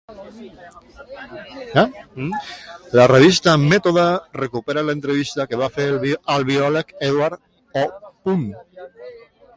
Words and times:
La 2.99 3.05
revista 3.11 3.55
Mètode 3.65 4.07
recupera 4.39 4.85
l'entrevista 4.89 5.47
que 5.53 5.61
va 5.63 5.69
fer 5.79 5.87
al 6.37 6.47
biòleg 6.51 6.93
Edward 7.09 7.85
O. 7.87 8.39